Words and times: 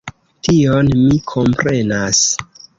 Tion 0.47 0.89
mi 1.03 1.19
komprenas. 1.35 2.27